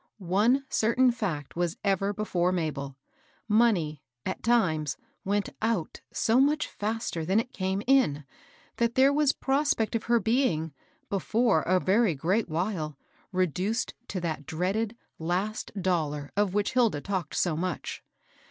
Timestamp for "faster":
6.67-7.23